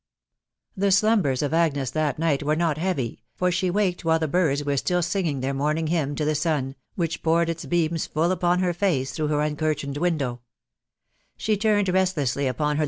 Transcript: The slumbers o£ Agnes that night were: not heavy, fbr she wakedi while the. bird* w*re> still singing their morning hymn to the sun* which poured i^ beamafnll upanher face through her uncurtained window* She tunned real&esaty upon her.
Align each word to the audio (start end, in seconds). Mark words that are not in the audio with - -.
The 0.75 0.89
slumbers 0.89 1.41
o£ 1.43 1.53
Agnes 1.53 1.91
that 1.91 2.17
night 2.17 2.41
were: 2.41 2.55
not 2.55 2.79
heavy, 2.79 3.21
fbr 3.39 3.51
she 3.51 3.69
wakedi 3.69 4.03
while 4.03 4.17
the. 4.17 4.27
bird* 4.27 4.57
w*re> 4.57 4.75
still 4.75 5.03
singing 5.03 5.41
their 5.41 5.53
morning 5.53 5.85
hymn 5.85 6.15
to 6.15 6.25
the 6.25 6.33
sun* 6.33 6.73
which 6.95 7.21
poured 7.21 7.49
i^ 7.49 7.53
beamafnll 7.91 8.35
upanher 8.35 8.73
face 8.75 9.11
through 9.11 9.27
her 9.27 9.41
uncurtained 9.43 9.97
window* 9.97 10.41
She 11.37 11.55
tunned 11.55 11.87
real&esaty 11.89 12.47
upon 12.49 12.77
her. 12.77 12.79